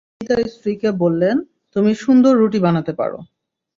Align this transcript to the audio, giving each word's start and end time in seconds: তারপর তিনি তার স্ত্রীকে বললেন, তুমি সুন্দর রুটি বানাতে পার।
তারপর 0.03 0.19
তিনি 0.19 0.29
তার 0.31 0.51
স্ত্রীকে 0.53 0.89
বললেন, 1.03 1.35
তুমি 1.75 1.91
সুন্দর 1.95 2.33
রুটি 2.37 2.59
বানাতে 2.65 2.91
পার। 2.93 3.11